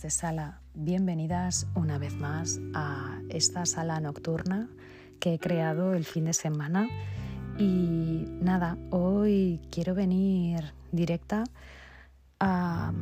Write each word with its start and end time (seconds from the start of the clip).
de 0.00 0.08
sala, 0.08 0.62
bienvenidas 0.72 1.66
una 1.74 1.98
vez 1.98 2.14
más 2.14 2.60
a 2.72 3.20
esta 3.28 3.66
sala 3.66 4.00
nocturna 4.00 4.70
que 5.20 5.34
he 5.34 5.38
creado 5.38 5.92
el 5.92 6.06
fin 6.06 6.24
de 6.24 6.32
semana. 6.32 6.88
Y 7.58 8.24
nada, 8.40 8.78
hoy 8.88 9.60
quiero 9.70 9.94
venir 9.94 10.72
directa 10.92 11.44
a 12.40 12.94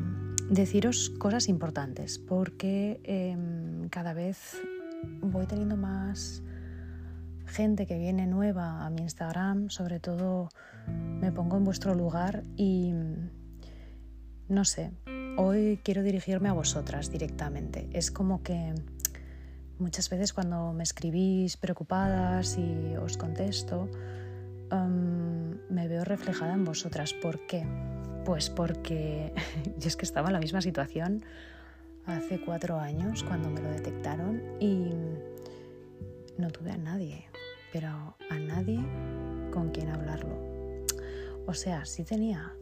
deciros 0.50 1.10
cosas 1.10 1.48
importantes 1.48 2.18
porque 2.18 3.00
em, 3.04 3.88
cada 3.88 4.12
vez 4.12 4.60
voy 5.20 5.46
teniendo 5.46 5.76
más 5.76 6.42
gente 7.46 7.86
que 7.86 7.98
viene 7.98 8.26
nueva 8.26 8.84
a 8.84 8.90
mi 8.90 9.02
Instagram, 9.02 9.70
sobre 9.70 10.00
todo 10.00 10.48
me 10.88 11.30
pongo 11.30 11.56
en 11.56 11.62
vuestro 11.62 11.94
lugar 11.94 12.42
y 12.56 12.92
no 14.48 14.64
sé, 14.64 14.90
hoy 15.40 15.80
quiero 15.82 16.02
dirigirme 16.02 16.50
a 16.50 16.52
vosotras 16.52 17.10
directamente. 17.10 17.88
Es 17.92 18.10
como 18.10 18.42
que 18.42 18.74
muchas 19.78 20.10
veces 20.10 20.34
cuando 20.34 20.72
me 20.74 20.82
escribís 20.82 21.56
preocupadas 21.56 22.58
y 22.58 22.96
os 22.96 23.16
contesto, 23.16 23.88
em, 24.70 25.58
me 25.70 25.88
veo 25.88 26.04
reflejada 26.04 26.52
en 26.52 26.64
vosotras. 26.64 27.14
¿Por 27.14 27.46
qué? 27.46 27.66
Pues 28.24 28.50
porque 28.50 29.32
yo 29.78 29.88
es 29.88 29.96
que 29.96 30.04
estaba 30.04 30.28
en 30.28 30.34
la 30.34 30.40
misma 30.40 30.60
situación 30.60 31.24
hace 32.04 32.40
cuatro 32.40 32.78
años 32.78 33.22
cuando 33.24 33.48
me 33.48 33.62
lo 33.62 33.70
detectaron 33.70 34.42
y 34.60 34.90
no 36.36 36.50
tuve 36.50 36.72
a 36.72 36.76
nadie, 36.76 37.24
pero 37.72 37.88
a 37.88 38.38
nadie 38.38 38.80
con 39.52 39.70
quien 39.70 39.88
hablarlo. 39.88 40.38
O 41.46 41.54
sea, 41.54 41.86
sí 41.86 42.04
tenía 42.04 42.52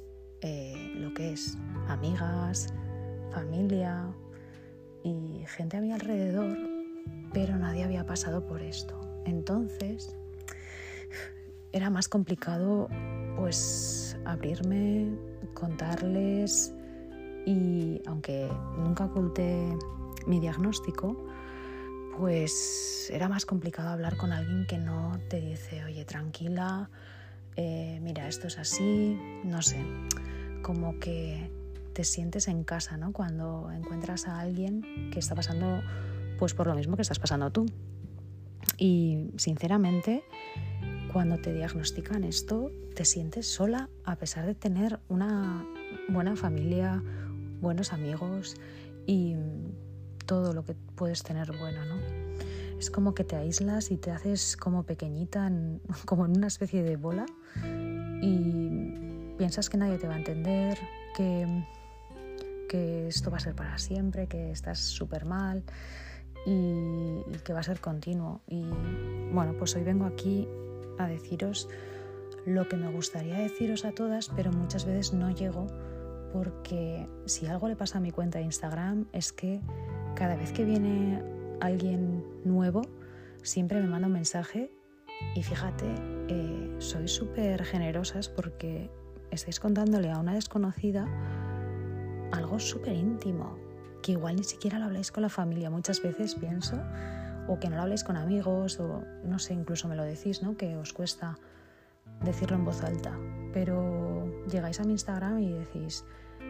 eh, 0.43 0.93
lo 0.97 1.13
que 1.15 1.33
es 1.33 1.57
amigas, 1.89 2.73
familia 3.33 4.07
y 5.03 5.45
gente 5.47 5.77
a 5.77 5.81
mi 5.81 5.93
alrededor, 5.93 6.57
pero 7.33 7.57
nadie 7.57 7.85
había 7.85 8.07
pasado 8.07 8.47
por 8.47 8.63
esto. 8.63 9.01
Entonces 9.25 10.17
era 11.73 11.91
más 11.91 12.09
complicado 12.09 12.89
pues 13.37 14.17
abrirme, 14.25 15.17
contarles 15.55 16.75
y 17.47 18.01
aunque 18.07 18.51
nunca 18.77 19.05
oculté 19.05 19.69
mi 20.27 20.41
diagnóstico, 20.41 21.17
pues 22.19 23.09
era 23.13 23.29
más 23.29 23.47
complicado 23.47 23.89
hablar 23.91 24.17
con 24.17 24.33
alguien 24.33 24.67
que 24.67 24.79
no 24.79 25.19
te 25.29 25.41
dice, 25.41 25.85
oye, 25.85 26.05
tranquila, 26.05 26.91
eh, 27.61 27.99
mira, 28.01 28.29
esto 28.29 28.47
es 28.47 28.57
así, 28.57 29.19
no 29.43 29.63
sé 29.63 29.85
como 30.63 31.01
que 31.01 31.51
te 31.93 32.05
sientes 32.05 32.47
en 32.47 32.63
casa, 32.63 32.97
¿no? 32.97 33.13
Cuando 33.13 33.73
encuentras 33.73 34.29
a 34.29 34.39
alguien 34.39 35.11
que 35.13 35.19
está 35.19 35.35
pasando 35.35 35.83
pues 36.39 36.55
por 36.55 36.69
lo 36.69 36.77
mismo 36.77 36.95
que 36.95 37.03
estás 37.03 37.19
pasando 37.19 37.51
tú. 37.51 37.67
Y 38.77 39.33
sinceramente, 39.39 40.23
cuando 41.13 41.39
te 41.39 41.53
diagnostican 41.53 42.23
esto, 42.23 42.71
te 42.95 43.05
sientes 43.05 43.53
sola 43.53 43.89
a 44.05 44.15
pesar 44.15 44.47
de 44.47 44.55
tener 44.55 45.01
una 45.09 45.67
buena 46.09 46.37
familia, 46.37 47.03
buenos 47.61 47.93
amigos 47.93 48.55
y 49.05 49.35
todo 50.27 50.53
lo 50.53 50.65
que 50.65 50.77
puedes 50.95 51.25
tener 51.25 51.51
bueno, 51.59 51.85
¿no? 51.87 52.18
Es 52.79 52.91
como 52.91 53.15
que 53.15 53.25
te 53.25 53.37
aíslas 53.37 53.91
y 53.91 53.97
te 53.97 54.11
haces 54.11 54.57
como 54.57 54.85
pequeñita, 54.85 55.51
como 56.07 56.27
en 56.27 56.37
una 56.37 56.47
especie 56.47 56.83
de 56.83 56.97
bola 56.97 57.27
y 58.23 59.35
piensas 59.37 59.71
que 59.71 59.77
nadie 59.77 59.99
te 59.99 60.09
va 60.09 60.15
a 60.15 60.19
entender, 60.19 60.79
que, 61.17 61.65
que 62.69 63.09
esto 63.09 63.31
va 63.31 63.39
a 63.39 63.41
ser 63.41 63.55
para 63.55 63.79
siempre, 63.79 64.27
que 64.27 64.51
estás 64.51 64.81
súper 64.81 65.25
mal 65.25 65.65
y, 66.47 67.23
que 67.45 67.53
va 67.53 67.61
a 67.61 67.63
ser 67.63 67.81
continuo. 67.81 68.41
Y 68.47 68.65
bueno, 69.33 69.55
pues 69.59 69.75
hoy 69.77 69.85
vengo 69.85 70.05
aquí 70.05 70.49
a 70.99 71.07
deciros 71.07 71.69
lo 72.47 72.69
que 72.69 72.77
me 72.77 72.91
gustaría 72.91 73.39
deciros 73.39 73.85
a 73.85 73.93
todas, 73.93 74.31
pero 74.35 74.53
muchas 74.53 74.85
veces 74.85 75.13
no 75.13 75.31
llego 75.31 75.67
porque 76.33 77.09
si 77.27 77.47
algo 77.47 77.69
le 77.69 77.77
pasa 77.77 77.99
a 77.99 78.01
mi 78.01 78.11
cuenta 78.11 78.39
de 78.39 78.45
Instagram 78.45 79.07
es 79.13 79.33
que 79.33 79.61
cada 80.15 80.37
vez 80.37 80.53
que 80.53 80.65
viene 80.65 81.23
alguien 81.61 82.25
nuevo, 82.45 82.83
siempre 83.43 83.81
me 83.81 83.89
manda 83.89 84.07
un 84.07 84.15
mensaje 84.15 84.71
y 85.35 85.43
fíjate, 85.43 85.87
eh, 86.29 86.77
soy 86.79 87.09
súper 87.09 87.65
generosas 87.65 88.29
porque 88.29 88.91
estáis 89.31 89.61
contándole 89.61 90.11
a 90.11 90.19
una 90.19 90.35
desconocida 90.35 91.07
algo 92.33 92.59
súper 92.59 92.95
íntimo, 92.95 93.57
que 94.03 94.13
igual 94.13 94.37
ni 94.37 94.45
siquiera 94.45 94.79
lo 94.79 94.87
habláis 94.87 95.11
con 95.11 95.23
la 95.23 95.29
familia. 95.29 95.71
Muchas 95.71 96.03
veces 96.03 96.35
pienso, 96.35 96.77
o 97.49 97.59
que 97.59 97.69
no 97.69 97.77
lo 97.77 97.83
habláis 97.83 98.05
con 98.05 98.17
amigos, 98.17 98.79
o 98.81 99.03
no 99.25 99.39
sé, 99.39 99.55
incluso 99.55 99.89
me 99.89 99.97
lo 99.97 100.05
decís, 100.05 100.43
¿no? 100.43 100.57
Que 100.57 100.77
os 100.77 100.93
cuesta 100.93 101.39
decirlo 102.23 102.57
en 102.57 102.65
voz 102.65 102.83
alta. 102.83 103.19
Pero 103.53 104.45
llegáis 104.47 104.81
a 104.81 104.85
mi 104.85 104.93
Instagram 104.93 105.41
y 105.41 105.53
decís, 105.53 106.05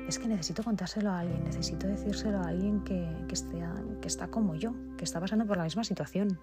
es 0.09 0.19
que 0.19 0.27
necesito 0.27 0.63
contárselo 0.63 1.11
a 1.11 1.21
alguien, 1.21 1.45
necesito 1.45 1.87
decírselo 1.87 2.39
a 2.39 2.49
alguien 2.49 2.83
que, 2.83 3.07
esté, 3.31 3.63
que 4.01 4.09
está 4.09 4.29
como 4.29 4.55
yo, 4.55 4.75
que 4.97 5.05
está 5.05 5.21
pasando 5.21 5.47
por 5.47 5.59
la 5.59 5.65
misma 5.65 5.85
situación. 5.85 6.41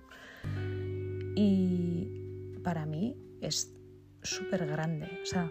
Y 1.36 2.59
para 2.64 2.86
mí 2.86 3.18
es 3.42 3.74
súper 4.22 4.68
grande. 4.68 5.20
O 5.24 5.26
sea, 5.26 5.50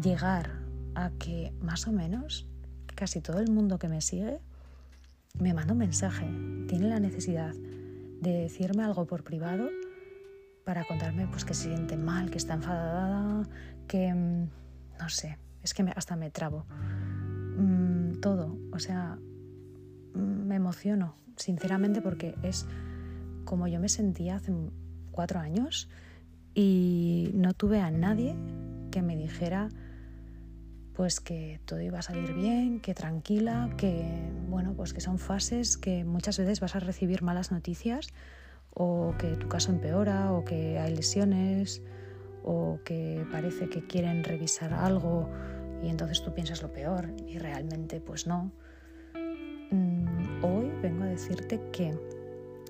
llegar 0.00 0.60
a 0.94 1.10
que 1.18 1.52
más 1.60 1.88
o 1.88 1.92
menos 1.92 2.48
casi 2.94 3.20
todo 3.20 3.40
el 3.40 3.50
mundo 3.50 3.78
que 3.78 3.88
me 3.88 4.00
sigue 4.00 4.40
me 5.38 5.52
manda 5.52 5.72
un 5.72 5.78
mensaje, 5.78 6.26
tiene 6.66 6.88
la 6.88 7.00
necesidad 7.00 7.52
de 7.52 8.30
decirme 8.30 8.84
algo 8.84 9.06
por 9.06 9.22
privado 9.22 9.68
para 10.64 10.84
contarme 10.84 11.26
pues 11.26 11.44
que 11.44 11.52
se 11.52 11.64
siente 11.64 11.96
mal, 11.96 12.30
que 12.30 12.38
está 12.38 12.54
enfadada, 12.54 13.42
que 13.86 14.14
mm, 14.14 14.48
no 14.98 15.08
sé, 15.08 15.38
es 15.62 15.74
que 15.74 15.82
hasta 15.94 16.16
me 16.16 16.30
trabo. 16.30 16.64
O 18.76 18.78
sea, 18.78 19.18
me 20.12 20.54
emociono, 20.54 21.16
sinceramente, 21.36 22.02
porque 22.02 22.34
es 22.42 22.66
como 23.44 23.68
yo 23.68 23.80
me 23.80 23.88
sentía 23.88 24.36
hace 24.36 24.52
cuatro 25.10 25.40
años 25.40 25.88
y 26.54 27.30
no 27.32 27.54
tuve 27.54 27.80
a 27.80 27.90
nadie 27.90 28.36
que 28.90 29.00
me 29.00 29.16
dijera 29.16 29.70
pues 30.92 31.20
que 31.20 31.60
todo 31.66 31.80
iba 31.80 31.98
a 31.98 32.02
salir 32.02 32.32
bien, 32.34 32.80
que 32.80 32.94
tranquila, 32.94 33.70
que 33.76 34.30
bueno, 34.48 34.74
pues 34.74 34.92
que 34.92 35.00
son 35.00 35.18
fases 35.18 35.76
que 35.76 36.04
muchas 36.04 36.38
veces 36.38 36.60
vas 36.60 36.76
a 36.76 36.80
recibir 36.80 37.22
malas 37.22 37.52
noticias 37.52 38.08
o 38.70 39.14
que 39.18 39.36
tu 39.36 39.48
caso 39.48 39.72
empeora 39.72 40.32
o 40.32 40.44
que 40.44 40.78
hay 40.78 40.94
lesiones 40.94 41.82
o 42.44 42.78
que 42.84 43.26
parece 43.32 43.68
que 43.68 43.86
quieren 43.86 44.22
revisar 44.22 44.72
algo 44.72 45.30
y 45.86 45.88
entonces 45.88 46.20
tú 46.20 46.34
piensas 46.34 46.62
lo 46.62 46.72
peor 46.72 47.12
y 47.28 47.38
realmente 47.38 48.00
pues 48.00 48.26
no. 48.26 48.50
Mm, 49.70 50.42
hoy 50.44 50.72
vengo 50.82 51.04
a 51.04 51.06
decirte 51.06 51.60
que 51.70 51.96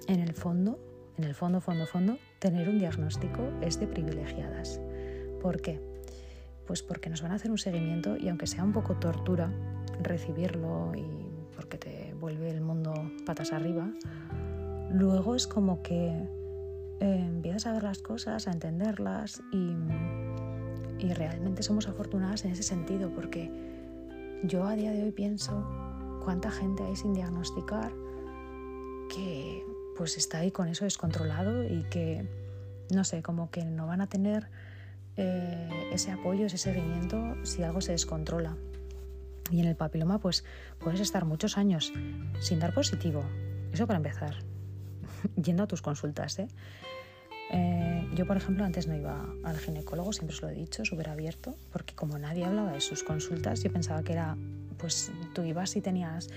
en 0.07 0.21
el 0.21 0.35
fondo, 0.35 0.79
en 1.17 1.25
el 1.25 1.35
fondo, 1.35 1.63
fondo, 1.63 1.87
fondo, 1.87 2.19
tener 2.39 2.69
un 2.69 2.79
diagnóstico 2.79 3.43
es 3.63 3.81
de 3.81 3.87
privilegiadas. 3.87 4.83
¿Por 5.41 5.63
qué? 5.63 5.81
Pues 6.67 6.83
porque 6.83 7.09
nos 7.09 7.23
van 7.23 7.33
a 7.33 7.37
hacer 7.37 7.51
un 7.51 7.57
seguimiento 7.57 8.19
y 8.19 8.29
aunque 8.29 8.47
sea 8.47 8.63
un 8.63 8.75
poco 8.75 8.97
tortura 8.97 9.51
recibirlo 10.03 10.93
y 10.95 11.07
porque 11.55 11.79
te 11.79 12.13
vuelve 12.21 12.51
el 12.51 12.61
mundo 12.61 12.93
patas 13.25 13.51
arriba, 13.51 13.91
luego 14.91 15.37
es 15.37 15.47
como 15.47 15.81
que 15.81 16.09
eh, 17.01 17.25
empiezas 17.29 17.65
a 17.67 17.73
ver 17.73 17.83
las 17.83 18.01
cosas, 18.01 18.47
a 18.47 18.53
entenderlas 18.53 19.43
y, 19.53 19.75
y 20.99 21.13
realmente 21.13 21.63
somos 21.63 21.89
afortunadas 21.89 22.45
en 22.45 22.53
ese 22.53 22.63
sentido 22.63 23.11
porque 23.11 23.51
yo 24.45 24.65
a 24.65 24.75
día 24.75 24.93
de 24.93 25.03
hoy 25.03 25.13
pienso 25.13 25.65
cuánta 26.25 26.51
gente 26.51 26.83
hay 26.83 26.97
sin 26.97 27.15
diagnosticar 27.15 27.93
que 29.15 29.65
pues 29.97 30.17
está 30.17 30.39
ahí 30.39 30.51
con 30.51 30.69
eso 30.69 30.85
descontrolado 30.85 31.65
y 31.65 31.85
que 31.85 32.29
no 32.91 33.05
sé, 33.05 33.23
como 33.23 33.51
que 33.51 33.65
no 33.65 33.87
van 33.87 34.01
a 34.01 34.09
tener 34.09 34.49
eh, 35.17 35.89
ese 35.93 36.13
apoyo, 36.13 36.47
ese 36.47 36.59
seguimiento 36.59 37.37
si 37.45 37.63
algo 37.63 37.81
se 37.81 37.93
descontrola. 37.93 38.57
Y 39.51 39.61
en 39.61 39.67
el 39.67 39.77
papiloma 39.77 40.19
pues 40.19 40.45
puedes 40.79 41.01
estar 41.01 41.25
muchos 41.25 41.57
años 41.57 41.93
sin 42.41 42.59
dar 42.59 42.75
positivo. 42.75 43.25
Eso 43.73 43.87
para 43.87 43.99
empezar. 43.99 44.37
Yendo 45.43 45.63
a 45.63 45.67
tus 45.67 45.83
consultas. 45.83 46.39
¿eh? 46.39 46.49
¿Eh? 47.51 48.07
yo, 48.15 48.27
por 48.27 48.37
ejemplo, 48.37 48.65
antes 48.65 48.87
no 48.87 48.95
iba 48.95 49.27
al 49.45 49.59
ginecólogo, 49.59 50.13
siempre 50.13 50.35
os 50.35 50.43
lo 50.43 50.49
he 50.49 50.55
dicho, 50.55 50.85
súper 50.85 51.09
abierto, 51.09 51.57
porque 51.73 51.95
como 51.95 52.19
nadie 52.19 52.45
hablaba 52.45 52.73
de 52.73 52.81
sus 52.81 53.03
consultas, 53.03 53.63
yo 53.63 53.73
pensaba 53.73 54.03
que 54.03 54.13
era, 54.13 54.37
pues 54.79 55.13
tú 55.35 55.43
ibas 55.43 55.77
y 55.77 55.81
tenías 55.81 56.29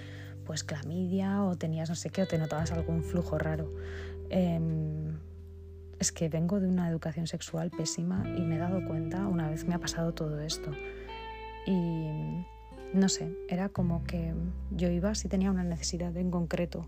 pues 0.46 0.64
clamidia 0.64 1.44
o 1.44 1.56
tenías 1.56 1.90
no 1.90 1.96
sé 1.96 2.10
qué, 2.10 2.24
o 2.24 2.28
te 2.28 2.40
notabas 2.40 2.72
algún 2.72 3.04
flujo 3.04 3.38
raro. 3.38 3.72
Em, 4.32 5.18
es 6.00 6.12
que 6.12 6.28
vengo 6.28 6.60
de 6.60 6.68
una 6.68 6.90
educación 6.90 7.28
sexual 7.28 7.70
pésima 7.70 8.24
y 8.26 8.42
me 8.42 8.56
he 8.56 8.58
dado 8.58 8.84
cuenta 8.86 9.28
una 9.28 9.50
vez 9.50 9.66
me 9.66 9.76
ha 9.76 9.80
pasado 9.80 10.14
todo 10.14 10.40
esto. 10.40 10.72
Y 11.68 12.44
no 12.94 13.10
sé, 13.10 13.32
era 13.48 13.70
como 13.70 14.04
que 14.06 14.34
yo 14.72 14.90
iba 14.90 15.14
si 15.14 15.28
tenía 15.28 15.52
una 15.52 15.64
necesidad 15.64 16.18
en 16.18 16.32
concreto, 16.32 16.88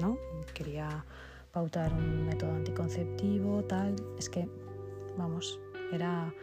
¿no? 0.00 0.16
Quería 0.54 1.04
pautar 1.52 1.92
un 1.92 2.26
método 2.26 2.52
anticonceptivo, 2.52 3.62
tal, 3.64 3.94
es 4.18 4.28
que, 4.28 4.48
vamos, 5.16 5.60
era 5.92 6.34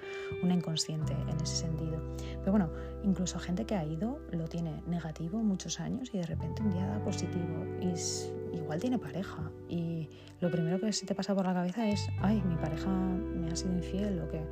una 0.44 0.54
inconsciente 0.54 1.14
en 1.14 1.40
ese 1.42 1.56
sentido. 1.56 2.00
Pero 2.40 2.52
bueno, 2.52 2.70
incluso 3.04 3.40
gente 3.40 3.66
que 3.66 3.76
ha 3.76 3.84
ido 3.84 4.20
lo 4.32 4.48
tiene 4.48 4.82
negativo 4.88 5.40
muchos 5.40 5.80
años 5.80 6.10
y 6.14 6.20
de 6.20 6.26
repente 6.26 6.62
un 6.62 6.72
día 6.72 6.86
da 6.86 7.04
positivo 7.04 7.66
y 7.82 8.56
igual 8.56 8.80
tiene 8.80 9.00
pareja 9.00 9.52
y 9.68 10.08
lo 10.40 10.50
primero 10.52 10.80
que 10.80 10.94
se 10.94 11.06
te 11.06 11.16
pasa 11.16 11.36
por 11.36 11.46
la 11.46 11.54
cabeza 11.54 11.88
es, 11.88 12.08
ay, 12.22 12.42
mi 12.44 12.56
pareja 12.56 12.90
me 12.90 13.52
ha 13.52 13.56
sido 13.56 13.74
infiel 13.74 14.22
o 14.22 14.30
que 14.30 14.46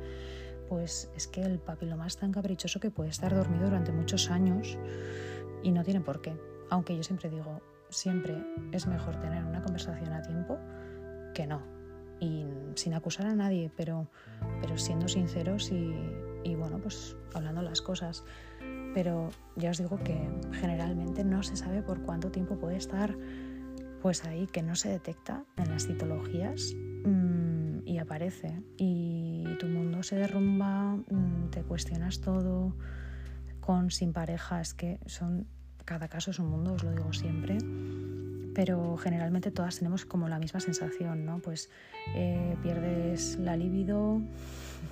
pues 0.68 1.10
es 1.16 1.26
que 1.26 1.40
el 1.40 1.58
papiloma 1.58 2.06
es 2.06 2.16
tan 2.18 2.32
caprichoso 2.32 2.78
que 2.78 2.90
puede 2.90 3.10
estar 3.10 3.34
dormido 3.34 3.66
durante 3.66 3.92
muchos 3.92 4.30
años 4.30 4.76
y 5.62 5.70
no 5.70 5.82
tiene 5.82 6.00
por 6.00 6.20
qué. 6.20 6.36
Aunque 6.70 6.94
yo 6.94 7.02
siempre 7.02 7.30
digo, 7.30 7.62
siempre 7.90 8.36
es 8.72 8.86
mejor 8.86 9.16
tener 9.20 9.44
una 9.44 9.62
conversación 9.62 10.12
a 10.12 10.22
tiempo 10.22 10.58
que 11.34 11.46
no. 11.46 11.62
Y 12.20 12.46
sin 12.74 12.94
acusar 12.94 13.26
a 13.26 13.34
nadie, 13.34 13.70
pero, 13.76 14.08
pero 14.60 14.76
siendo 14.76 15.06
sinceros 15.06 15.70
y, 15.70 15.94
y 16.42 16.54
bueno, 16.56 16.78
pues 16.78 17.16
hablando 17.34 17.62
las 17.62 17.80
cosas. 17.80 18.24
Pero 18.94 19.30
ya 19.56 19.70
os 19.70 19.78
digo 19.78 19.98
que 20.02 20.28
generalmente 20.52 21.24
no 21.24 21.42
se 21.42 21.56
sabe 21.56 21.82
por 21.82 22.02
cuánto 22.02 22.30
tiempo 22.30 22.56
puede 22.56 22.76
estar 22.76 23.14
pues 24.00 24.24
ahí 24.24 24.46
que 24.46 24.62
no 24.62 24.76
se 24.76 24.90
detecta 24.90 25.44
en 25.56 25.70
las 25.70 25.86
citologías 25.86 26.74
mm, 27.04 27.86
y 27.86 27.98
aparece 27.98 28.62
y 28.76 29.44
tu 29.58 29.66
mundo 29.66 30.02
se 30.02 30.16
derrumba, 30.16 30.96
mm, 30.96 31.50
te 31.50 31.62
cuestionas 31.62 32.20
todo, 32.20 32.76
con 33.60 33.90
sin 33.90 34.12
pareja, 34.12 34.60
es 34.60 34.74
que 34.74 35.00
son, 35.06 35.46
cada 35.88 36.08
caso 36.08 36.32
es 36.32 36.38
un 36.38 36.50
mundo, 36.50 36.74
os 36.74 36.84
lo 36.84 36.90
digo 36.90 37.14
siempre, 37.14 37.56
pero 38.54 38.98
generalmente 38.98 39.50
todas 39.50 39.78
tenemos 39.78 40.04
como 40.04 40.28
la 40.28 40.38
misma 40.38 40.60
sensación, 40.60 41.24
¿no? 41.24 41.38
Pues 41.38 41.70
eh, 42.14 42.58
pierdes 42.62 43.38
la 43.38 43.56
libido, 43.56 44.20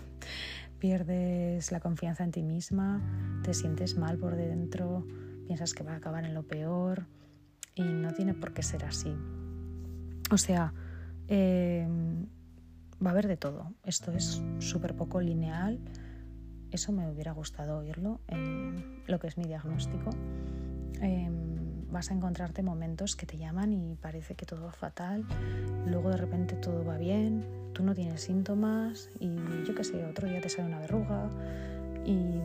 pierdes 0.79 1.71
la 1.71 1.81
confianza 1.81 2.25
en 2.25 2.31
ti 2.31 2.43
misma, 2.43 3.03
te 3.45 3.53
sientes 3.53 3.99
mal 3.99 4.17
por 4.17 4.37
dentro, 4.37 5.07
piensas 5.45 5.75
que 5.75 5.85
va 5.85 5.93
a 5.93 5.97
acabar 5.97 6.25
en 6.25 6.33
lo 6.33 6.45
peor 6.45 7.05
y 7.75 7.83
no 7.83 8.15
tiene 8.15 8.33
por 8.33 8.55
qué 8.55 8.63
ser 8.63 8.87
así. 8.87 9.15
O 10.31 10.39
sea, 10.39 10.73
em, 11.29 12.25
va 13.05 13.11
a 13.11 13.13
haber 13.13 13.29
de 13.29 13.37
todo. 13.37 13.75
Esto 13.85 14.13
es 14.13 14.43
súper 14.61 14.97
poco 14.97 15.21
lineal. 15.21 15.79
Eso 16.71 16.91
me 16.91 17.07
hubiera 17.07 17.33
gustado 17.33 17.81
oírlo 17.81 18.23
en 18.29 19.03
lo 19.07 19.19
que 19.19 19.27
es 19.27 19.37
mi 19.37 19.45
diagnóstico. 19.45 20.09
Em, 21.01 21.91
vas 21.91 22.11
a 22.11 22.15
encontrarte 22.15 22.63
momentos 22.63 23.17
que 23.17 23.27
te 23.27 23.37
llaman 23.39 23.73
y 23.73 23.97
parece 23.97 24.35
que 24.35 24.47
todo 24.47 24.65
va 24.65 24.73
fatal, 24.73 25.25
luego 25.87 26.11
de 26.11 26.17
repente 26.17 26.57
todo 26.57 26.85
va 26.85 26.99
bien, 26.99 27.45
tú 27.73 27.83
no 27.83 27.95
tienes 27.95 28.21
síntomas 28.23 29.11
y 29.21 29.35
yo 29.67 29.75
qué 29.75 29.85
sé, 29.85 30.05
otro 30.05 30.29
día 30.29 30.41
te 30.41 30.49
sale 30.49 30.69
una 30.69 30.81
verruga 30.81 31.31
y, 32.05 32.41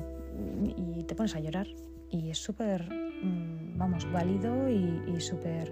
y 0.78 1.04
te 1.04 1.16
pones 1.16 1.36
a 1.36 1.40
llorar. 1.40 1.68
Y 2.10 2.30
es 2.30 2.40
súper 2.40 2.90
Mm, 3.22 3.78
vamos, 3.78 4.12
válido 4.12 4.70
y, 4.70 5.20
súper... 5.20 5.72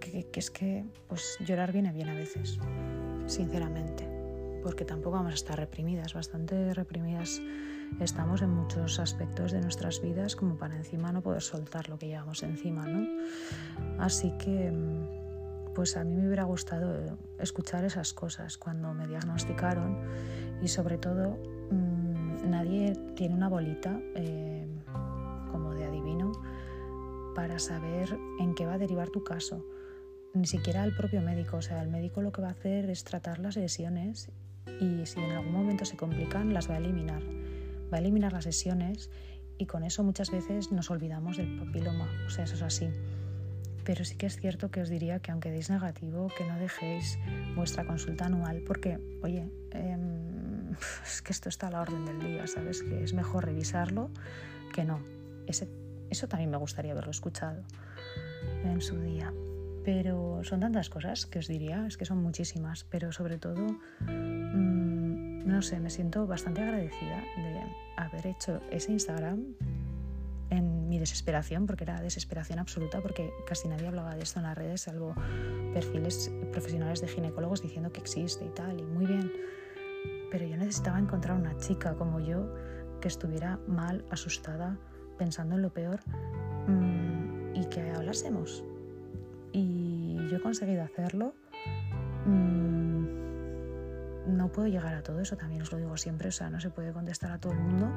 Que, 0.00 0.28
es 0.34 0.50
que 0.50 0.84
pues 1.08 1.36
llorar 1.40 1.72
viene 1.72 1.92
bien 1.92 2.08
a 2.08 2.14
veces, 2.14 2.58
sinceramente, 3.26 4.08
porque 4.62 4.84
tampoco 4.84 5.16
vamos 5.16 5.32
a 5.32 5.34
estar 5.34 5.58
reprimidas, 5.58 6.14
bastante 6.14 6.74
reprimidas 6.74 7.40
estamos 8.00 8.40
en 8.42 8.50
muchos 8.50 8.98
aspectos 8.98 9.52
de 9.52 9.60
nuestras 9.60 10.00
vidas 10.00 10.34
como 10.34 10.56
para 10.56 10.76
encima 10.76 11.12
no 11.12 11.20
poder 11.20 11.42
soltar 11.42 11.88
lo 11.88 11.98
que 11.98 12.06
llevamos 12.06 12.42
encima, 12.42 12.86
¿no? 12.86 13.06
Así 13.98 14.32
que 14.38 14.70
mm, 14.70 15.74
pues 15.74 15.96
a 15.96 16.04
mí 16.04 16.16
me 16.16 16.26
hubiera 16.26 16.44
gustado 16.44 17.18
escuchar 17.38 17.84
esas 17.84 18.14
cosas 18.14 18.56
cuando 18.56 18.94
me 18.94 19.06
diagnosticaron 19.06 19.98
y 20.62 20.68
sobre 20.68 20.96
todo 20.96 21.38
mm, 21.70 22.50
nadie 22.50 22.94
tiene 23.14 23.34
una 23.34 23.48
bolita 23.48 24.00
eh, 24.14 24.66
para 27.34 27.58
saber 27.58 28.18
en 28.38 28.54
qué 28.54 28.66
va 28.66 28.74
a 28.74 28.78
derivar 28.78 29.10
tu 29.10 29.24
caso. 29.24 29.64
Ni 30.34 30.46
siquiera 30.46 30.84
el 30.84 30.94
propio 30.94 31.20
médico, 31.20 31.58
o 31.58 31.62
sea, 31.62 31.82
el 31.82 31.88
médico 31.88 32.22
lo 32.22 32.32
que 32.32 32.42
va 32.42 32.48
a 32.48 32.52
hacer 32.52 32.88
es 32.88 33.04
tratar 33.04 33.38
las 33.38 33.56
lesiones 33.56 34.30
y 34.80 35.06
si 35.06 35.20
en 35.20 35.32
algún 35.32 35.52
momento 35.52 35.84
se 35.84 35.96
complican, 35.96 36.52
las 36.54 36.68
va 36.70 36.74
a 36.74 36.78
eliminar. 36.78 37.22
Va 37.92 37.96
a 37.96 38.00
eliminar 38.00 38.32
las 38.32 38.46
lesiones 38.46 39.10
y 39.58 39.66
con 39.66 39.84
eso 39.84 40.02
muchas 40.02 40.30
veces 40.30 40.72
nos 40.72 40.90
olvidamos 40.90 41.36
del 41.36 41.58
papiloma, 41.58 42.08
o 42.26 42.30
sea, 42.30 42.44
eso 42.44 42.54
es 42.54 42.62
así. 42.62 42.88
Pero 43.84 44.04
sí 44.04 44.16
que 44.16 44.26
es 44.26 44.36
cierto 44.36 44.70
que 44.70 44.80
os 44.80 44.88
diría 44.88 45.18
que 45.18 45.32
aunque 45.32 45.50
deis 45.50 45.68
negativo, 45.68 46.28
que 46.36 46.44
no 46.44 46.56
dejéis 46.58 47.18
vuestra 47.56 47.84
consulta 47.84 48.26
anual, 48.26 48.62
porque, 48.66 48.98
oye, 49.22 49.50
em, 49.72 50.72
es 51.04 51.22
que 51.22 51.32
esto 51.32 51.48
está 51.48 51.68
a 51.68 51.70
la 51.72 51.80
orden 51.82 52.04
del 52.04 52.20
día, 52.20 52.46
¿sabes? 52.46 52.82
Que 52.82 53.02
es 53.02 53.12
mejor 53.12 53.44
revisarlo 53.44 54.10
que 54.72 54.84
no. 54.84 55.00
Ese 55.46 55.68
eso 56.12 56.28
también 56.28 56.50
me 56.50 56.58
gustaría 56.58 56.92
haberlo 56.92 57.10
escuchado 57.10 57.62
en 58.64 58.82
su 58.82 59.00
día. 59.00 59.32
Pero 59.84 60.44
son 60.44 60.60
tantas 60.60 60.88
cosas 60.90 61.26
que 61.26 61.40
os 61.40 61.48
diría, 61.48 61.86
es 61.86 61.96
que 61.96 62.04
son 62.04 62.22
muchísimas, 62.22 62.84
pero 62.84 63.10
sobre 63.10 63.38
todo, 63.38 63.66
mm, 64.00 65.46
no 65.46 65.62
sé, 65.62 65.80
me 65.80 65.90
siento 65.90 66.26
bastante 66.26 66.62
agradecida 66.62 67.22
de 67.36 67.60
haber 67.96 68.26
hecho 68.28 68.60
ese 68.70 68.92
Instagram 68.92 69.54
en 70.50 70.88
mi 70.88 70.98
desesperación, 70.98 71.66
porque 71.66 71.84
era 71.84 72.00
desesperación 72.00 72.58
absoluta, 72.58 73.00
porque 73.00 73.32
casi 73.46 73.68
nadie 73.68 73.86
hablaba 73.86 74.14
de 74.14 74.22
esto 74.22 74.38
en 74.38 74.44
las 74.44 74.56
redes, 74.56 74.82
salvo 74.82 75.14
perfiles 75.72 76.30
profesionales 76.52 77.00
de 77.00 77.08
ginecólogos 77.08 77.62
diciendo 77.62 77.90
que 77.90 78.00
existe 78.00 78.44
y 78.44 78.50
tal, 78.50 78.78
y 78.78 78.84
muy 78.84 79.06
bien. 79.06 79.32
Pero 80.30 80.46
yo 80.46 80.56
necesitaba 80.56 80.98
encontrar 80.98 81.38
una 81.38 81.56
chica 81.56 81.94
como 81.94 82.20
yo 82.20 82.54
que 83.00 83.08
estuviera 83.08 83.58
mal, 83.66 84.04
asustada, 84.10 84.78
pensando 85.18 85.56
en 85.56 85.62
lo 85.62 85.72
peor 85.72 86.00
mm, 86.66 87.54
y 87.54 87.64
que 87.66 87.90
hablásemos. 87.90 88.62
Y 89.52 90.16
yo 90.30 90.36
he 90.38 90.40
conseguido 90.40 90.82
hacerlo. 90.82 91.34
Mm, 92.26 92.72
no 94.26 94.52
puedo 94.52 94.68
llegar 94.68 94.94
a 94.94 95.02
todo 95.02 95.20
eso, 95.20 95.36
también 95.36 95.62
os 95.62 95.72
lo 95.72 95.78
digo 95.78 95.96
siempre, 95.96 96.28
o 96.28 96.32
sea, 96.32 96.48
no 96.48 96.60
se 96.60 96.70
puede 96.70 96.92
contestar 96.92 97.32
a 97.32 97.38
todo 97.38 97.52
el 97.52 97.58
mundo 97.58 97.90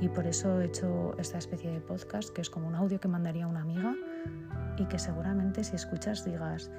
y 0.00 0.08
por 0.08 0.26
eso 0.26 0.60
he 0.60 0.66
hecho 0.66 1.16
esta 1.18 1.38
especie 1.38 1.70
de 1.70 1.80
podcast 1.80 2.30
que 2.30 2.40
es 2.40 2.50
como 2.50 2.68
un 2.68 2.74
audio 2.74 3.00
que 3.00 3.08
mandaría 3.08 3.46
una 3.46 3.62
amiga 3.62 3.94
y 4.76 4.86
que 4.86 4.98
seguramente 4.98 5.64
si 5.64 5.74
escuchas 5.74 6.24
digas, 6.24 6.70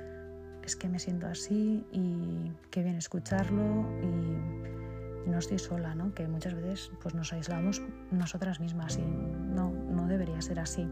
es 0.63 0.75
que 0.75 0.89
me 0.89 0.99
siento 0.99 1.27
así 1.27 1.85
y 1.91 2.51
qué 2.71 2.83
bien 2.83 2.95
escucharlo 2.95 3.85
y 4.01 5.29
no 5.29 5.39
estoy 5.39 5.59
sola, 5.59 5.93
¿no? 5.95 6.13
que 6.13 6.27
muchas 6.27 6.53
veces 6.53 6.91
pues, 7.01 7.13
nos 7.13 7.33
aislamos 7.33 7.81
nosotras 8.11 8.59
mismas 8.59 8.97
y 8.97 9.01
no, 9.01 9.71
no 9.71 10.07
debería 10.07 10.41
ser 10.41 10.59
así. 10.59 10.87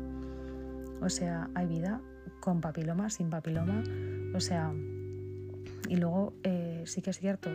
O 1.01 1.09
sea, 1.09 1.49
hay 1.55 1.67
vida 1.67 2.01
con 2.39 2.61
papiloma, 2.61 3.09
sin 3.09 3.29
papiloma, 3.29 3.83
o 4.33 4.39
sea, 4.39 4.73
y 5.89 5.95
luego 5.95 6.33
eh, 6.43 6.83
sí 6.85 7.01
que 7.01 7.09
es 7.09 7.19
cierto, 7.19 7.49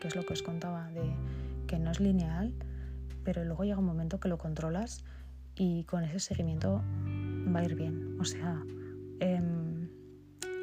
que 0.00 0.08
es 0.08 0.16
lo 0.16 0.24
que 0.24 0.32
os 0.32 0.42
contaba, 0.42 0.90
de 0.90 1.14
que 1.66 1.78
no 1.78 1.90
es 1.90 2.00
lineal, 2.00 2.54
pero 3.24 3.44
luego 3.44 3.64
llega 3.64 3.78
un 3.78 3.86
momento 3.86 4.20
que 4.20 4.28
lo 4.28 4.38
controlas 4.38 5.04
y 5.54 5.84
con 5.84 6.04
ese 6.04 6.20
seguimiento 6.20 6.82
va 7.54 7.60
a 7.60 7.64
ir 7.64 7.74
bien. 7.74 8.16
O 8.20 8.24
sea, 8.24 8.62
em, 9.20 9.88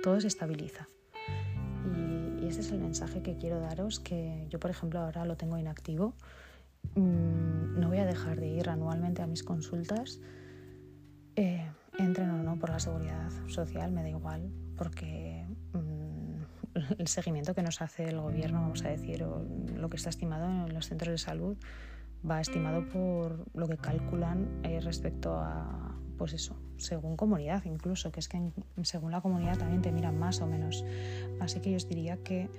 todo 0.04 0.20
se 0.20 0.28
estabiliza 0.28 0.88
ese 2.50 2.62
es 2.62 2.72
el 2.72 2.80
mensaje 2.80 3.22
que 3.22 3.38
quiero 3.38 3.60
daros, 3.60 4.00
que 4.00 4.48
yo 4.50 4.60
por 4.60 4.72
ejemplo 4.72 5.00
ahora 5.00 5.24
lo 5.24 5.38
tengo 5.38 5.58
inactivo. 5.58 6.16
Mm, 6.96 7.80
no 7.80 7.88
voy 7.88 8.00
a 8.00 8.06
dejar 8.06 8.40
de 8.40 8.48
ir 8.48 8.70
anualmente 8.70 9.22
a 9.22 9.28
mis 9.28 9.44
consultas, 9.44 10.20
eh, 11.36 11.70
entren 12.04 12.30
o 12.30 12.44
no 12.44 12.58
por 12.58 12.70
la 12.70 12.80
seguridad 12.80 13.30
social, 13.48 13.92
me 13.92 14.02
da 14.02 14.10
igual, 14.10 14.52
porque 14.78 15.46
mm, 15.74 16.80
el 17.00 17.08
seguimiento 17.08 17.54
que 17.54 17.62
nos 17.62 17.82
hace 17.82 18.06
el 18.10 18.20
gobierno, 18.20 18.62
vamos 18.62 18.84
a 18.86 18.90
decir, 18.90 19.24
o 19.24 19.46
lo 19.76 19.90
que 19.90 19.98
está 19.98 20.10
estimado 20.10 20.46
en 20.46 20.74
los 20.74 20.88
centros 20.88 21.12
de 21.12 21.18
salud, 21.18 21.58
va 22.30 22.42
estimado 22.42 22.88
por 22.90 23.46
lo 23.54 23.68
que 23.68 23.78
calculan 23.78 24.48
eh, 24.64 24.80
respecto 24.82 25.36
a, 25.36 25.96
pues 26.18 26.34
eso, 26.34 26.60
según 26.78 27.16
comunidad 27.16 27.64
incluso, 27.66 28.12
que 28.12 28.20
es 28.20 28.28
que 28.28 28.52
según 28.84 29.12
la 29.12 29.22
comunidad 29.22 29.58
también 29.58 29.82
te 29.82 29.92
miran 29.92 30.20
más 30.20 30.42
o 30.42 30.48
menos. 30.48 30.84
Así 31.40 31.62
que 31.62 31.72
yo 31.72 31.78
os 31.78 31.88
diría 31.88 32.18
que 32.18 32.50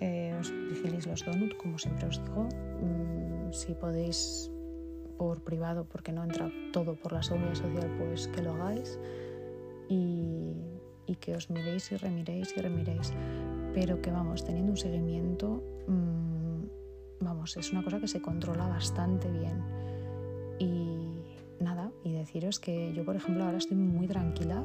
eh, 0.00 0.34
os 0.38 0.50
vigiléis 0.50 1.06
los 1.06 1.24
donuts, 1.24 1.54
como 1.56 1.78
siempre 1.78 2.06
os 2.06 2.22
digo, 2.22 2.44
mm, 2.44 3.52
si 3.52 3.74
podéis 3.74 4.50
por 5.20 5.42
privado, 5.42 5.84
porque 5.84 6.12
no 6.12 6.24
entra 6.24 6.50
todo 6.72 6.94
por 6.94 7.12
la 7.12 7.22
seguridad 7.22 7.54
social, 7.54 7.94
pues 7.98 8.26
que 8.28 8.40
lo 8.40 8.54
hagáis 8.54 8.98
y, 9.86 10.54
que 11.20 11.34
os 11.36 11.50
miréis 11.50 11.92
y 11.92 11.98
remiréis 11.98 12.54
y 12.56 12.60
remiréis. 12.62 13.12
Pero 13.74 14.00
que 14.00 14.10
vamos, 14.10 14.46
teniendo 14.46 14.70
un 14.72 14.78
seguimiento, 14.78 15.62
mm, 15.88 17.22
vamos, 17.22 17.54
es 17.58 17.70
una 17.70 17.84
cosa 17.84 18.00
que 18.00 18.08
se 18.08 18.22
controla 18.22 18.66
bastante 18.66 19.30
bien. 19.30 19.62
Y 20.58 21.18
nada, 21.62 21.92
deciros 22.02 22.58
que 22.58 22.94
yo, 22.94 23.04
por 23.04 23.16
ejemplo, 23.16 23.44
ahora 23.44 23.58
estoy 23.58 23.76
muy 23.76 24.06
tranquila, 24.06 24.64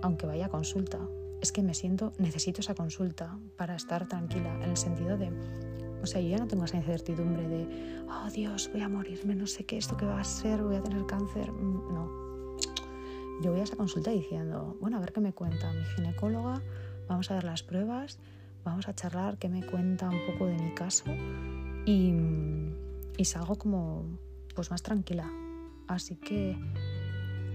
aunque 0.00 0.24
vaya 0.24 0.46
a 0.46 0.48
consulta. 0.48 1.00
Es 1.42 1.52
que 1.52 1.62
me 1.62 1.74
siento, 1.74 2.14
necesito 2.18 2.62
esa 2.62 2.74
consulta 2.74 3.38
para 3.58 3.76
estar 3.76 4.08
tranquila, 4.08 4.54
en 4.54 4.70
el 4.70 4.76
sentido 4.78 5.18
de, 5.18 5.30
o 6.02 6.06
sea, 6.06 6.20
yo 6.20 6.28
ya 6.28 6.38
no 6.38 6.46
tengo 6.46 6.64
esa 6.64 6.76
incertidumbre 6.76 7.48
de, 7.48 8.04
oh 8.08 8.30
Dios, 8.30 8.70
voy 8.72 8.82
a 8.82 8.88
morirme, 8.88 9.34
no 9.34 9.46
sé 9.46 9.64
qué, 9.64 9.78
esto 9.78 9.96
qué 9.96 10.06
va 10.06 10.20
a 10.20 10.24
ser, 10.24 10.62
voy 10.62 10.76
a 10.76 10.82
tener 10.82 11.04
cáncer. 11.06 11.50
Mm, 11.52 11.94
no. 11.94 12.26
Yo 13.42 13.50
voy 13.50 13.60
a 13.60 13.64
esa 13.64 13.76
consulta 13.76 14.10
diciendo, 14.10 14.76
bueno, 14.80 14.96
a 14.96 15.00
ver 15.00 15.12
qué 15.12 15.20
me 15.20 15.32
cuenta 15.32 15.72
mi 15.72 15.84
ginecóloga, 15.96 16.62
vamos 17.08 17.30
a 17.30 17.34
ver 17.34 17.44
las 17.44 17.62
pruebas, 17.62 18.18
vamos 18.64 18.88
a 18.88 18.94
charlar, 18.94 19.38
qué 19.38 19.48
me 19.48 19.64
cuenta 19.64 20.08
un 20.08 20.26
poco 20.26 20.46
de 20.46 20.56
mi 20.58 20.74
caso 20.74 21.04
y, 21.84 22.14
y 23.16 23.24
salgo 23.24 23.56
como 23.56 24.18
pues 24.54 24.70
más 24.70 24.82
tranquila. 24.82 25.30
Así 25.86 26.16
que 26.16 26.56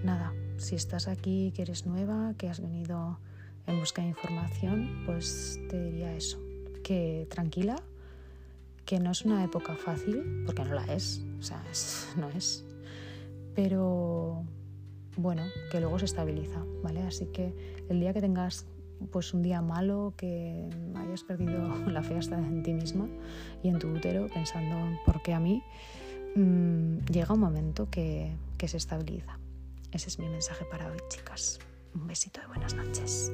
nada, 0.04 0.34
si 0.58 0.76
estás 0.76 1.08
aquí, 1.08 1.52
que 1.56 1.64
eres 1.64 1.86
nueva, 1.86 2.34
que 2.38 2.48
has 2.48 2.62
venido 2.62 3.20
en 3.68 3.80
busca 3.80 4.02
de 4.02 4.10
información, 4.10 5.04
pues 5.06 5.60
te 5.70 5.82
diría 5.84 6.16
eso, 6.16 6.40
que 6.84 7.28
tranquila, 7.30 7.76
que 8.86 9.00
no 9.00 9.12
es 9.12 9.26
una 9.26 9.44
época 9.44 9.76
fácil, 9.76 10.44
porque 10.46 10.64
no 10.64 10.74
la 10.74 10.86
es, 10.86 11.22
o 11.40 11.44
sea, 11.44 11.64
no 12.18 12.30
es, 12.30 12.66
pero 13.56 14.44
bueno, 15.18 15.44
que 15.72 15.80
luego 15.80 16.00
se 16.00 16.06
estabiliza, 16.06 16.64
¿vale? 16.84 17.02
Así 17.02 17.28
que 17.28 17.54
el 17.90 18.00
día 18.00 18.14
que 18.14 18.22
tengas 18.22 18.66
pues 19.12 19.34
un 19.34 19.42
día 19.42 19.62
malo, 19.62 20.14
que 20.16 20.70
hayas 20.96 21.24
perdido 21.24 21.76
la 21.88 22.04
fe 22.04 22.18
hasta 22.18 22.38
en 22.38 22.64
ti 22.64 22.74
misma 22.74 23.08
y 23.64 23.70
en 23.70 23.80
tu 23.80 23.88
útero, 23.88 24.28
pensando 24.34 24.76
por 25.06 25.22
qué 25.22 25.34
a 25.34 25.40
mí, 25.40 25.64
mm, 26.36 27.06
llega 27.12 27.34
un 27.34 27.40
momento 27.40 27.90
que, 27.90 28.36
que 28.58 28.68
se 28.68 28.78
estabiliza. 28.78 29.40
Ese 29.92 30.10
es 30.10 30.20
mi 30.20 30.30
mensaje 30.30 30.66
para 30.66 30.90
hoy, 30.90 31.00
chicas. 31.10 31.60
Un 31.94 32.08
besito 32.08 32.40
de 32.40 32.48
buenas 32.48 32.74
noches. 32.76 33.32